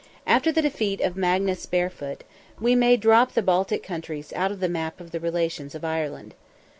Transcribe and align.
After 0.25 0.51
the 0.51 0.63
defeat 0.63 0.99
of 1.01 1.15
Magnus 1.15 1.67
Barefoot, 1.67 2.23
we 2.59 2.73
may 2.73 2.97
drop 2.97 3.35
the 3.35 3.43
Baltic 3.43 3.83
countries 3.83 4.33
out 4.33 4.51
of 4.51 4.59
the 4.59 4.67
map 4.67 4.99
of 4.99 5.11
the 5.11 5.19
relations 5.19 5.75
of 5.75 5.85
Ireland. 5.85 6.33